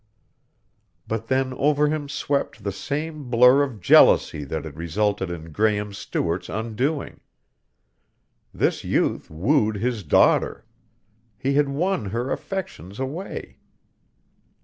But 1.07 1.27
then 1.27 1.53
over 1.53 1.87
him 1.87 2.09
swept 2.09 2.63
the 2.63 2.71
same 2.71 3.29
blur 3.29 3.61
of 3.61 3.79
jealousy 3.79 4.43
that 4.45 4.65
had 4.65 4.75
resulted 4.75 5.29
in 5.29 5.51
Graehme 5.51 5.93
Stewart's 5.93 6.49
undoing. 6.49 7.19
This 8.51 8.83
youth 8.83 9.29
wooed 9.29 9.75
his 9.75 10.01
daughter; 10.01 10.65
he 11.37 11.53
had 11.53 11.69
won 11.69 12.05
her 12.05 12.31
affections 12.31 12.99
away. 12.99 13.57